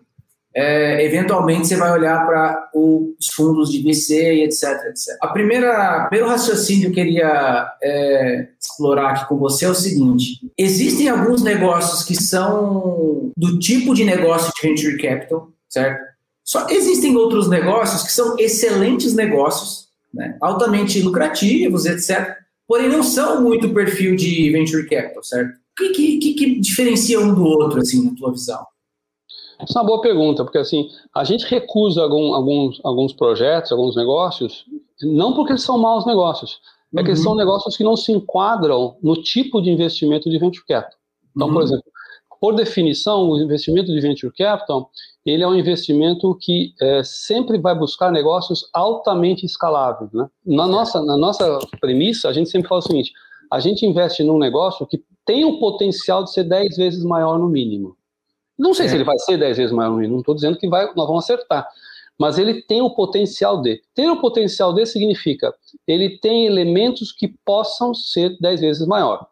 [0.58, 5.18] é, eventualmente você vai olhar para os fundos de VC e etc, etc.
[5.22, 10.40] A primeira, primeiro raciocínio que eu queria é, explorar aqui com você é o seguinte:
[10.58, 16.02] existem alguns negócios que são do tipo de negócio de venture capital, certo?
[16.42, 22.45] Só existem outros negócios que são excelentes negócios, né, altamente lucrativos, etc.
[22.68, 25.56] Porém, não são muito perfil de venture capital, certo?
[25.56, 28.66] O que, que, que diferencia um do outro, assim, na tua visão?
[29.60, 33.96] Essa é uma boa pergunta, porque assim, a gente recusa algum, alguns, alguns projetos, alguns
[33.96, 34.66] negócios,
[35.02, 36.60] não porque eles são maus negócios,
[36.96, 37.38] é que eles são uhum.
[37.38, 40.98] negócios que não se enquadram no tipo de investimento de venture capital.
[41.36, 41.54] Então, uhum.
[41.54, 41.84] por exemplo,
[42.40, 44.90] por definição, o investimento de venture capital,
[45.26, 50.12] ele é um investimento que é, sempre vai buscar negócios altamente escaláveis.
[50.14, 50.28] Né?
[50.46, 53.12] Na, nossa, na nossa premissa, a gente sempre fala o seguinte,
[53.52, 57.50] a gente investe num negócio que tem o potencial de ser 10 vezes maior no
[57.50, 57.98] mínimo.
[58.58, 58.90] Não sei é.
[58.90, 61.68] se ele vai ser 10 vezes maior, não estou dizendo que vai, nós vamos acertar.
[62.18, 63.82] Mas ele tem o potencial de.
[63.94, 65.54] Ter o potencial de significa
[65.88, 69.28] ele tem elementos que possam ser 10 vezes maior.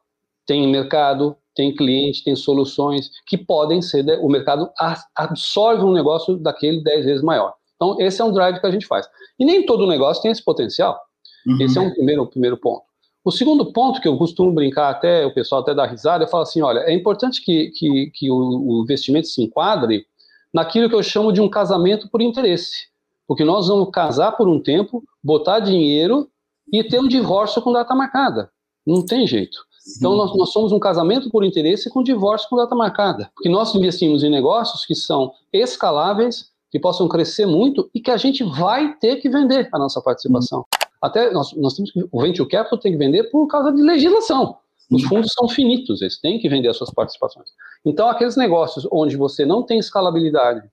[0.45, 4.05] Tem mercado, tem cliente, tem soluções que podem ser.
[4.21, 4.69] O mercado
[5.15, 7.53] absorve um negócio daquele 10 vezes maior.
[7.75, 9.07] Então, esse é um drive que a gente faz.
[9.39, 10.99] E nem todo negócio tem esse potencial.
[11.45, 11.61] Uhum.
[11.61, 12.83] Esse é um primeiro, primeiro ponto.
[13.25, 16.43] O segundo ponto que eu costumo brincar até, o pessoal até dá risada, eu falo
[16.43, 20.05] assim, olha, é importante que, que, que o, o investimento se enquadre
[20.53, 22.87] naquilo que eu chamo de um casamento por interesse.
[23.25, 26.29] Porque nós vamos casar por um tempo, botar dinheiro
[26.71, 28.51] e ter um divórcio com data marcada.
[28.85, 29.57] Não tem jeito.
[29.97, 33.29] Então, nós, nós somos um casamento por interesse com divórcio com data marcada.
[33.35, 38.17] Porque nós investimos em negócios que são escaláveis, que possam crescer muito e que a
[38.17, 40.65] gente vai ter que vender a nossa participação.
[41.01, 44.57] Até nós, nós temos que, o venture capital tem que vender por causa de legislação.
[44.89, 47.49] Os fundos são finitos, eles têm que vender as suas participações.
[47.85, 50.63] Então, aqueles negócios onde você não tem escalabilidade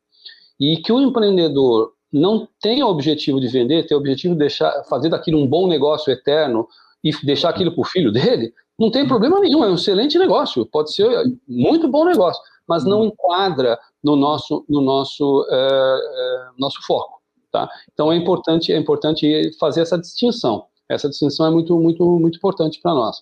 [0.58, 4.84] e que o empreendedor não tem o objetivo de vender, tem o objetivo de deixar,
[4.84, 6.68] fazer daquilo um bom negócio eterno
[7.02, 10.64] e deixar aquilo para o filho dele, não tem problema nenhum, é um excelente negócio,
[10.64, 11.06] pode ser
[11.46, 17.20] muito bom negócio, mas não enquadra no nosso, no nosso, é, é, nosso foco.
[17.52, 17.68] Tá?
[17.92, 20.64] Então é importante, é importante fazer essa distinção.
[20.88, 23.18] Essa distinção é muito, muito, muito importante para nós.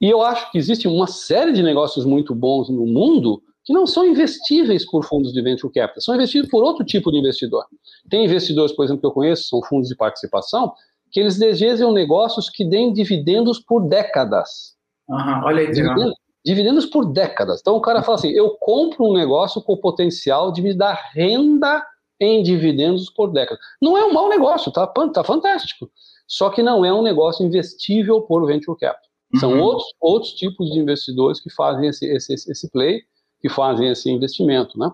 [0.00, 3.86] E eu acho que existe uma série de negócios muito bons no mundo que não
[3.86, 7.66] são investíveis por fundos de venture capital, são investidos por outro tipo de investidor.
[8.08, 10.72] Tem investidores, por exemplo, que eu conheço, são fundos de participação,
[11.10, 14.75] que eles desejam negócios que deem dividendos por décadas.
[15.08, 16.14] Uhum, olha aí, dividendos,
[16.44, 17.60] dividendos por décadas.
[17.60, 21.10] Então o cara fala assim: eu compro um negócio com o potencial de me dar
[21.12, 21.84] renda
[22.20, 23.58] em dividendos por décadas.
[23.80, 25.90] Não é um mau negócio, tá, tá fantástico.
[26.26, 29.06] Só que não é um negócio investível por venture capital.
[29.38, 29.60] São uhum.
[29.60, 33.02] outros, outros tipos de investidores que fazem esse, esse, esse play
[33.40, 34.90] que fazem esse investimento, né?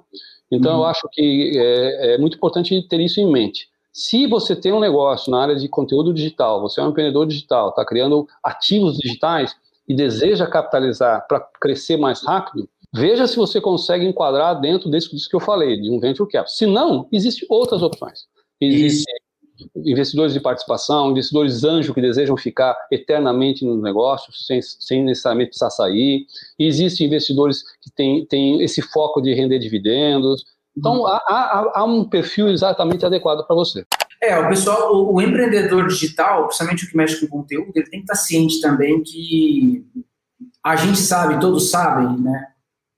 [0.51, 0.79] Então, uhum.
[0.81, 3.69] eu acho que é, é, muito importante ter isso em mente.
[3.93, 7.69] Se você tem um negócio na área de conteúdo digital, você é um empreendedor digital,
[7.69, 9.55] está criando ativos digitais
[9.93, 15.37] e deseja capitalizar para crescer mais rápido, veja se você consegue enquadrar dentro disso que
[15.37, 16.49] eu falei, de um venture capital.
[16.49, 18.21] Se não, existem outras opções.
[18.59, 19.05] Existe
[19.77, 25.71] investidores de participação, investidores anjo que desejam ficar eternamente nos negócios, sem, sem necessariamente precisar
[25.71, 26.27] sair.
[26.59, 30.43] E existem investidores que têm, têm esse foco de render dividendos.
[30.77, 31.07] Então, hum.
[31.07, 33.85] há, há, há um perfil exatamente adequado para você.
[34.23, 37.99] É, o pessoal, o, o, empreendedor digital, principalmente o que mexe com conteúdo, ele tem
[37.99, 39.85] que estar ciente também que
[40.65, 42.49] a gente sabe, todos sabem, né?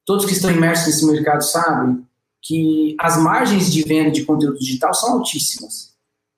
[0.04, 2.06] Todos que estão imersos nesse mercado sabem
[2.42, 5.94] que as margens de venda de conteúdo digital são altíssimas.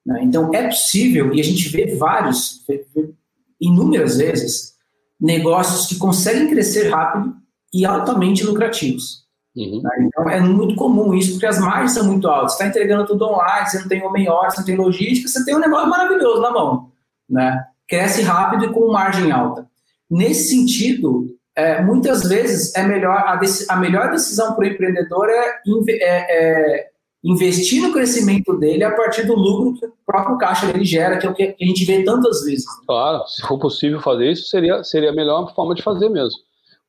[0.06, 0.20] Né?
[0.22, 2.64] Então, é possível, e a gente vê vários,
[3.60, 4.74] inúmeras vezes,
[5.20, 7.34] negócios que conseguem crescer rápido
[7.74, 9.25] e altamente lucrativos.
[9.56, 9.80] Uhum.
[9.82, 9.90] Né?
[10.00, 12.52] Então, é muito comum isso, porque as margens são muito altas.
[12.52, 15.44] Você está entregando tudo online, você não tem homem hora, você não tem logística, você
[15.44, 16.90] tem um negócio maravilhoso na mão.
[17.28, 17.64] Né?
[17.88, 19.66] Cresce rápido e com margem alta.
[20.10, 23.40] Nesse sentido, é, muitas vezes é melhor a,
[23.70, 25.60] a melhor decisão para o empreendedor é,
[26.00, 26.86] é, é
[27.24, 31.26] investir no crescimento dele a partir do lucro que o próprio caixa dele gera, que
[31.26, 32.66] é o que a gente vê tantas vezes.
[32.86, 36.38] Claro, se for possível fazer isso, seria, seria a melhor forma de fazer mesmo.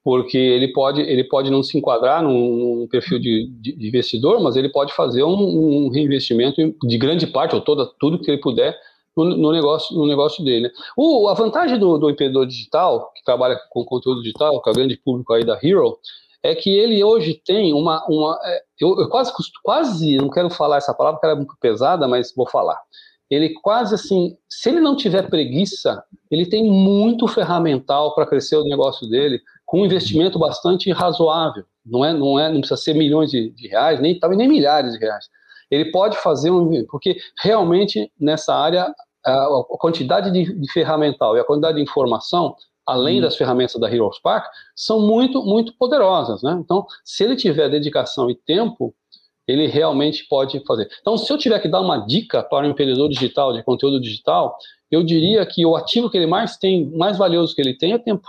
[0.07, 4.69] Porque ele pode, ele pode não se enquadrar num, perfil de, de, investidor, mas ele
[4.69, 8.73] pode fazer um, um, reinvestimento de grande parte, ou toda, tudo que ele puder,
[9.17, 10.71] no, no negócio, no negócio dele.
[10.95, 14.75] O, a vantagem do, do empreendedor digital, que trabalha com conteúdo digital, que é o
[14.75, 15.97] grande público aí da Hero,
[16.41, 18.01] é que ele hoje tem uma.
[18.07, 21.57] uma é, eu, eu quase, quase, não quero falar essa palavra porque ela é muito
[21.59, 22.79] pesada, mas vou falar.
[23.29, 28.63] Ele quase assim, se ele não tiver preguiça, ele tem muito ferramental para crescer o
[28.63, 31.65] negócio dele, com um investimento bastante razoável.
[31.85, 34.93] Não é, não é, não precisa ser milhões de, de reais, nem talvez nem milhares
[34.93, 35.25] de reais.
[35.69, 38.91] Ele pode fazer um, porque realmente nessa área
[39.23, 42.55] a, quantidade de, de ferramental e a quantidade de informação
[42.87, 43.21] além hum.
[43.21, 46.57] das ferramentas da Heroes Park, são muito, muito poderosas, né?
[46.63, 48.95] Então, se ele tiver dedicação e tempo,
[49.45, 50.89] ele realmente pode fazer.
[51.01, 54.57] Então, se eu tiver que dar uma dica para um empreendedor digital, de conteúdo digital,
[54.89, 57.97] eu diria que o ativo que ele mais tem, mais valioso que ele tem é
[57.97, 58.27] tempo.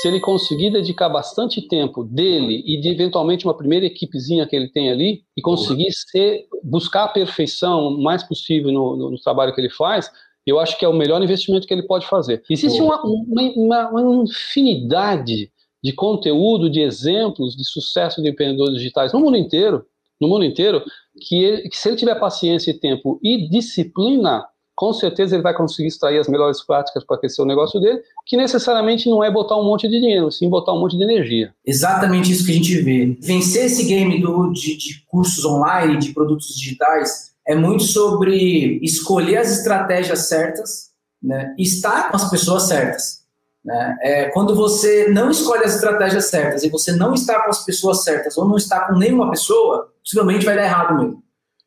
[0.00, 4.68] Se ele conseguir dedicar bastante tempo dele e de eventualmente uma primeira equipezinha que ele
[4.68, 9.54] tem ali e conseguir ser, buscar a perfeição o mais possível no, no, no trabalho
[9.54, 10.10] que ele faz,
[10.46, 12.42] eu acho que é o melhor investimento que ele pode fazer.
[12.50, 15.50] Existe uma, uma, uma infinidade
[15.82, 19.84] de conteúdo, de exemplos de sucesso de empreendedores digitais no mundo inteiro,
[20.20, 20.82] no mundo inteiro,
[21.20, 24.44] que, ele, que se ele tiver paciência e tempo e disciplina,
[24.82, 28.36] com certeza ele vai conseguir extrair as melhores práticas para crescer o negócio dele, que
[28.36, 31.54] necessariamente não é botar um monte de dinheiro, sim botar um monte de energia.
[31.64, 33.16] Exatamente isso que a gente vê.
[33.20, 39.36] Vencer esse game do, de, de cursos online, de produtos digitais, é muito sobre escolher
[39.36, 40.90] as estratégias certas,
[41.22, 43.22] né, estar com as pessoas certas.
[43.64, 43.98] Né?
[44.02, 48.02] É, quando você não escolhe as estratégias certas e você não está com as pessoas
[48.02, 51.21] certas ou não está com nenhuma pessoa, possivelmente vai dar errado mesmo.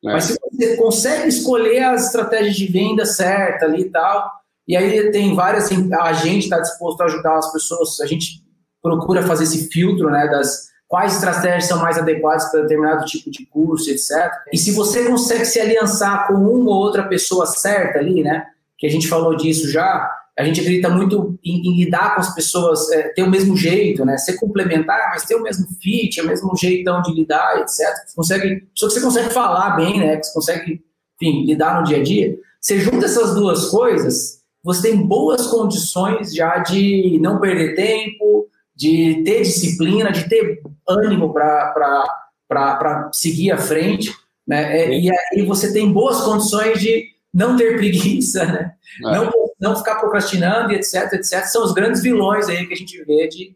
[0.06, 0.14] É.
[0.14, 4.32] Mas se você consegue escolher as estratégias de venda certa ali e tal,
[4.68, 8.44] e aí tem várias, assim, a gente está disposto a ajudar as pessoas, a gente
[8.82, 13.46] procura fazer esse filtro né, das, quais estratégias são mais adequadas para determinado tipo de
[13.46, 14.32] curso, etc.
[14.52, 18.46] E se você consegue se aliançar com uma ou outra pessoa certa ali, né,
[18.78, 22.36] que a gente falou disso já, a gente acredita muito em, em lidar com as
[22.36, 24.18] pessoas, é, ter o mesmo jeito, né?
[24.18, 27.88] Ser complementar, mas ter o mesmo fit, o mesmo jeitão de lidar, etc.
[28.06, 30.18] Você consegue, só que você consegue falar bem, né?
[30.18, 30.84] Que você consegue,
[31.16, 32.38] enfim, lidar no dia a dia.
[32.60, 39.24] Você junta essas duas coisas, você tem boas condições já de não perder tempo, de
[39.24, 44.12] ter disciplina, de ter ânimo para seguir à frente,
[44.46, 44.82] né?
[44.82, 48.74] É, e aí você tem boas condições de não ter preguiça, né?
[49.06, 49.12] É.
[49.12, 51.44] Não, não ficar procrastinando e etc, etc.
[51.46, 53.56] São os grandes vilões aí que a gente vê de,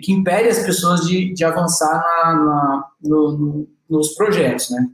[0.00, 4.88] que impedem as pessoas de, de avançar na, na no, no, nos projetos, né?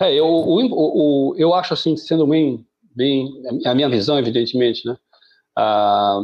[0.00, 3.30] É, eu, o, o, eu acho assim, sendo bem, bem
[3.64, 4.96] a minha visão, evidentemente, né?
[5.56, 6.20] Ah,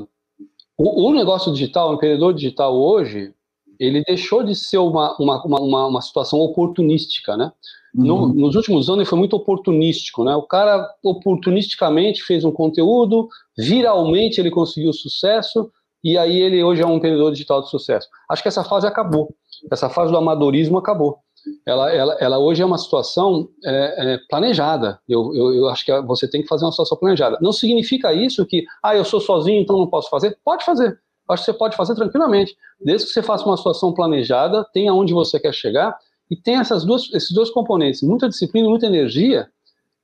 [0.77, 3.33] o, o, negócio digital, o empreendedor digital hoje,
[3.79, 7.53] ele deixou de ser uma, uma, uma, uma situação oportunística, né?
[7.94, 8.35] No, uhum.
[8.35, 10.35] nos últimos anos ele foi muito oportunístico, né?
[10.35, 15.70] O cara oportunisticamente fez um conteúdo, viralmente ele conseguiu sucesso
[16.02, 18.09] e aí ele hoje é um empreendedor digital de sucesso.
[18.28, 19.33] Acho que essa fase acabou.
[19.70, 21.18] Essa fase do amadorismo acabou.
[21.66, 24.98] Ela, ela, ela hoje é uma situação é, é, planejada.
[25.09, 27.38] Eu, eu, eu, acho que você tem que fazer uma situação planejada.
[27.40, 30.37] Não significa isso que, ah, eu sou sozinho, então não posso fazer.
[30.44, 30.98] Pode fazer.
[31.28, 32.57] Acho que você pode fazer tranquilamente.
[32.80, 35.96] Desde que você faça uma situação planejada, tenha onde você quer chegar
[36.31, 39.49] e tem essas duas, esses dois componentes, muita disciplina e muita energia,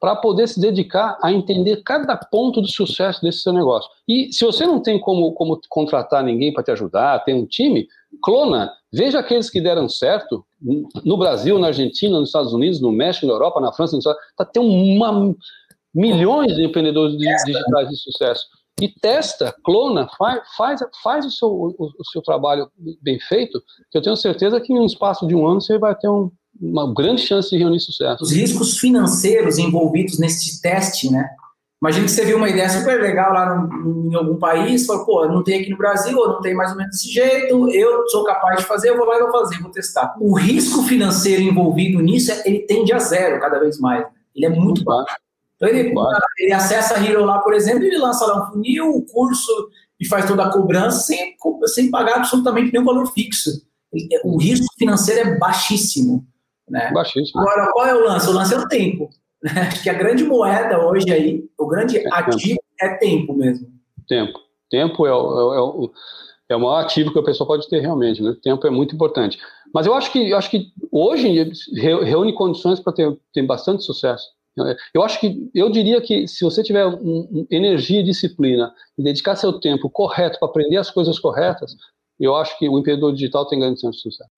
[0.01, 3.89] para poder se dedicar a entender cada ponto do sucesso desse seu negócio.
[4.09, 7.87] E se você não tem como, como contratar ninguém para te ajudar, tem um time,
[8.23, 10.43] clona, veja aqueles que deram certo
[11.05, 14.63] no Brasil, na Argentina, nos Estados Unidos, no México, na Europa, na França, está tem
[14.63, 15.35] uma,
[15.95, 18.47] milhões de empreendedores digitais de sucesso
[18.81, 22.69] e testa, clona, faz, faz, faz o, seu, o, o, seu trabalho
[23.03, 25.95] bem feito, que eu tenho certeza que em um espaço de um ano você vai
[25.95, 28.23] ter um, uma grande chance de reunir sucesso.
[28.23, 31.29] Os riscos financeiros envolvidos nesse teste, né?
[31.83, 35.27] Imagina que você viu uma ideia super legal lá no, em algum país, falou, pô,
[35.27, 38.23] não tem aqui no Brasil, ou não tem mais ou menos desse jeito, eu sou
[38.23, 40.15] capaz de fazer, eu vou lá e vou fazer, vou testar.
[40.21, 44.07] O risco financeiro envolvido nisso, ele tende a zero cada vez mais.
[44.35, 45.15] Ele é muito, muito baixo.
[45.61, 45.93] Então ele,
[46.39, 49.05] ele acessa a Hero lá, por exemplo, e ele lança lá um funil, o um
[49.05, 49.69] curso
[50.01, 53.51] e faz toda a cobrança sem, sem pagar absolutamente nenhum valor fixo.
[54.25, 56.27] O risco financeiro é baixíssimo.
[56.69, 56.91] Né?
[56.93, 57.41] Baixíssimo.
[57.41, 58.29] Agora, qual é o lance?
[58.29, 59.11] O lance é o tempo.
[59.43, 59.53] Né?
[59.57, 62.63] Acho que a grande moeda hoje aí, o grande é ativo tempo.
[62.79, 63.69] é tempo mesmo.
[64.07, 64.39] Tempo.
[64.69, 65.93] Tempo é o, é, o,
[66.51, 68.23] é o maior ativo que a pessoa pode ter realmente.
[68.23, 68.37] Né?
[68.43, 69.39] Tempo é muito importante.
[69.73, 71.51] Mas eu acho que, eu acho que hoje
[72.05, 74.29] reúne condições para ter, ter bastante sucesso.
[74.95, 79.03] Eu acho que, eu diria que se você tiver um, um, energia e disciplina e
[79.03, 81.77] dedicar seu tempo correto para aprender as coisas corretas,
[82.19, 84.31] eu acho que o empreendedor digital tem grande chance de sucesso.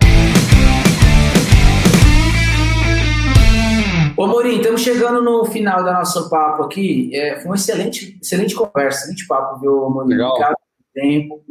[4.16, 7.11] Ô Morim, estamos chegando no final da nosso papo aqui.
[7.14, 10.11] É, foi uma excelente, excelente conversa, excelente papo, viu, Morim?
[10.11, 10.31] Legal.
[10.31, 10.57] Obrigado
[10.94, 11.44] pelo tempo.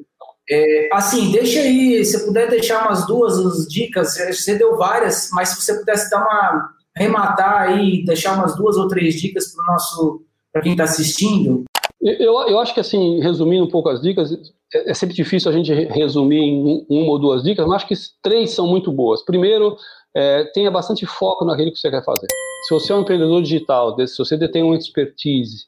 [0.49, 5.61] É, assim, deixa aí, se puder deixar umas duas dicas, você deu várias, mas se
[5.61, 6.69] você pudesse dar uma
[7.01, 11.63] arrematar aí, deixar umas duas ou três dicas para nosso para quem está assistindo?
[12.01, 14.31] Eu, eu acho que assim, resumindo um pouco as dicas,
[14.73, 17.93] é, é sempre difícil a gente resumir em uma ou duas dicas, mas acho que
[18.21, 19.23] três são muito boas.
[19.23, 19.77] Primeiro,
[20.15, 22.27] é, tenha bastante foco naquilo que você quer fazer.
[22.67, 25.65] Se você é um empreendedor digital, se você detém uma expertise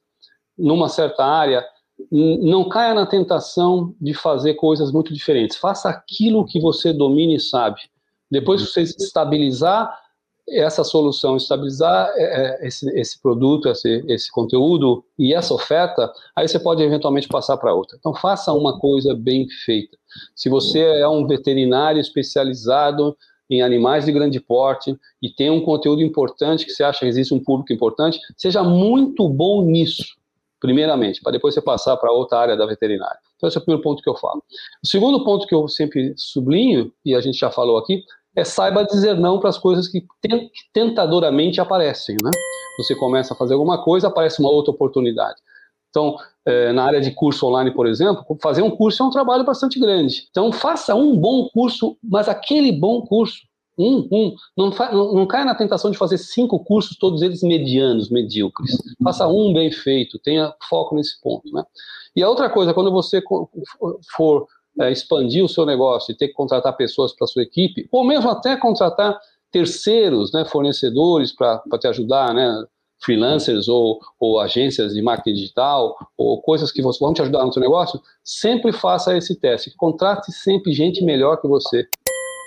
[0.58, 1.64] numa certa área,
[2.12, 5.58] não caia na tentação de fazer coisas muito diferentes.
[5.58, 7.80] Faça aquilo que você domina e sabe.
[8.30, 10.03] Depois que você estabilizar
[10.50, 12.24] essa solução, estabilizar é,
[12.64, 17.58] é, esse, esse produto, esse, esse conteúdo e essa oferta, aí você pode eventualmente passar
[17.58, 17.98] para outra.
[17.98, 19.98] Então, faça uma coisa bem feita.
[20.36, 23.16] Se você é um veterinário especializado
[23.50, 27.34] em animais de grande porte e tem um conteúdo importante que você acha que existe
[27.34, 30.04] um público importante, seja muito bom nisso,
[30.60, 33.20] primeiramente, para depois você passar para outra área da veterinária.
[33.36, 34.42] Então, esse é o primeiro ponto que eu falo.
[34.84, 38.04] O segundo ponto que eu sempre sublinho, e a gente já falou aqui,
[38.36, 40.06] é saiba dizer não para as coisas que
[40.74, 42.32] tentadoramente aparecem, né?
[42.78, 45.40] Você começa a fazer alguma coisa, aparece uma outra oportunidade.
[45.90, 49.44] Então, é, na área de curso online, por exemplo, fazer um curso é um trabalho
[49.44, 50.28] bastante grande.
[50.32, 53.42] Então, faça um bom curso, mas aquele bom curso,
[53.78, 58.10] um, um, não, não, não caia na tentação de fazer cinco cursos, todos eles medianos,
[58.10, 58.76] medíocres.
[59.04, 61.64] Faça um bem feito, tenha foco nesse ponto, né?
[62.16, 63.22] E a outra coisa, quando você
[64.16, 64.48] for
[64.80, 68.30] é, expandir o seu negócio e ter que contratar pessoas para sua equipe, ou mesmo
[68.30, 69.20] até contratar
[69.52, 72.66] terceiros, né, fornecedores para te ajudar, né,
[73.04, 77.62] freelancers ou, ou, agências de marketing digital ou coisas que vão te ajudar no seu
[77.62, 79.76] negócio, sempre faça esse teste.
[79.76, 81.86] Contrate sempre gente melhor que você.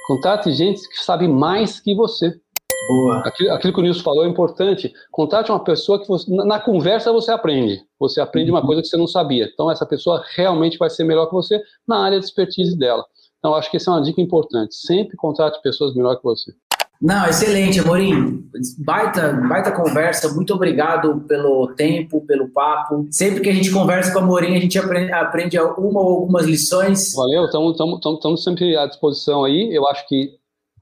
[0.09, 2.41] Contrate gente que sabe mais que você.
[2.89, 3.18] Boa.
[3.24, 4.93] Aquilo, aquilo, que o Nilson falou é importante.
[5.11, 7.82] Contate uma pessoa que você, na conversa você aprende.
[7.99, 9.49] Você aprende uma coisa que você não sabia.
[9.53, 13.05] Então, essa pessoa realmente vai ser melhor que você na área de expertise dela.
[13.39, 14.74] Então, acho que essa é uma dica importante.
[14.74, 16.53] Sempre contrate pessoas melhor que você.
[17.01, 18.49] Não, excelente, Amorim.
[18.78, 20.34] Baita, baita conversa.
[20.34, 23.07] Muito obrigado pelo tempo, pelo papo.
[23.11, 26.47] Sempre que a gente conversa com a Amorim, a gente aprende, aprende uma ou algumas
[26.47, 27.12] lições.
[27.14, 29.74] Valeu, estamos sempre à disposição aí.
[29.74, 30.30] Eu acho que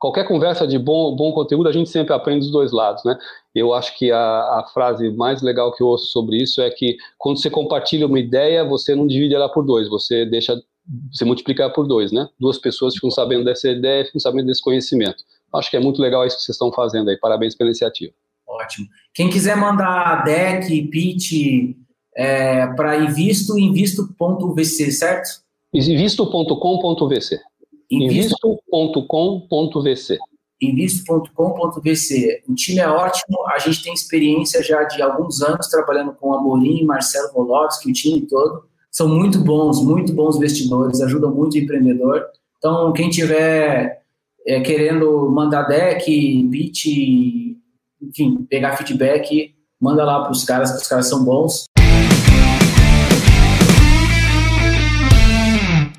[0.05, 3.17] qualquer conversa de bom, bom conteúdo, a gente sempre aprende dos dois lados, né?
[3.55, 6.99] Eu acho que a, a, frase mais legal que eu ouço sobre isso é que
[7.17, 10.61] quando você compartilha uma ideia, você não divide ela por dois, você deixa,
[11.11, 12.29] você multiplicar por dois, né?
[12.39, 15.25] Duas pessoas ficam sabendo dessa ideia, ficam sabendo desse conhecimento.
[15.55, 17.17] Acho que é muito legal isso que vocês estão fazendo aí.
[17.17, 18.13] Parabéns pela iniciativa.
[18.47, 18.87] Ótimo.
[19.15, 21.75] Quem quiser mandar deck, pitch
[22.15, 25.43] é, para invisto, invisto.vc, certo?
[25.73, 27.41] Invisto.com.vc.
[27.91, 30.19] Invisto.com.vc.
[30.61, 32.43] Invisto.com.vc.
[32.49, 36.85] O time é ótimo, a gente tem experiência já de alguns anos trabalhando com Amorim,
[36.85, 38.65] Marcelo Volovski, o time todo.
[38.91, 42.25] São muito bons, muito bons investidores, ajudam muito o empreendedor.
[42.59, 44.05] Então, quem tiver
[44.47, 46.87] é, querendo mandar deck, pitch,
[48.01, 51.67] enfim, pegar feedback, manda lá para os caras, que os caras são bons.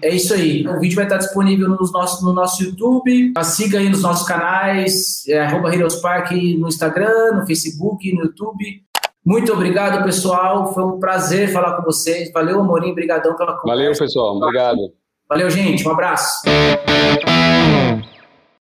[0.06, 0.68] É isso aí.
[0.68, 3.34] O vídeo vai estar disponível no nosso, no nosso YouTube.
[3.44, 8.84] Siga aí nos nossos canais, é, arroba Park no Instagram, no Facebook, no YouTube.
[9.26, 10.72] Muito obrigado, pessoal.
[10.76, 12.32] Foi um prazer falar com vocês.
[12.32, 12.92] Valeu, Amorim.
[12.92, 13.82] Obrigadão pela conversa.
[13.82, 14.38] Valeu, pessoal.
[14.38, 14.94] Obrigado.
[15.28, 15.88] Valeu, gente.
[15.88, 16.44] Um abraço.